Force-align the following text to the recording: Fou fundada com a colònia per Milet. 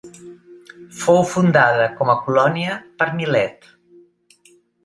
Fou 1.01 1.19
fundada 1.33 1.85
com 2.01 2.13
a 2.13 2.17
colònia 2.23 2.81
per 3.03 3.11
Milet. 3.21 3.73